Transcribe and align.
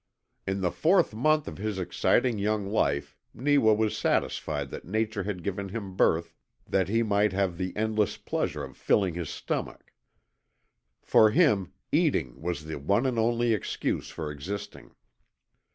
In 0.47 0.61
the 0.61 0.71
fourth 0.71 1.13
month 1.13 1.47
of 1.47 1.59
his 1.59 1.77
exciting 1.77 2.39
young 2.39 2.65
life 2.65 3.19
Neewa 3.35 3.73
was 3.75 3.95
satisfied 3.95 4.71
that 4.71 4.83
Nature 4.83 5.21
had 5.21 5.43
given 5.43 5.69
him 5.69 5.95
birth 5.95 6.33
that 6.67 6.89
he 6.89 7.03
might 7.03 7.33
have 7.33 7.55
the 7.55 7.71
endless 7.77 8.17
pleasure 8.17 8.63
of 8.63 8.75
filling 8.75 9.13
his 9.13 9.29
stomach. 9.29 9.93
For 11.03 11.29
him, 11.29 11.73
eating 11.91 12.41
was 12.41 12.65
the 12.65 12.79
one 12.79 13.05
and 13.05 13.19
only 13.19 13.53
excuse 13.53 14.09
for 14.09 14.31
existing. 14.31 14.95